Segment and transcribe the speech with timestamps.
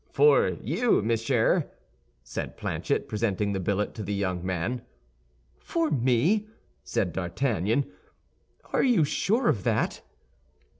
[0.09, 1.69] "For you, monsieur,"
[2.23, 4.81] said Planchet, presenting the billet to the young man.
[5.59, 6.47] "For me?"
[6.83, 7.85] said D'Artagnan;
[8.73, 10.01] "are you sure of that?"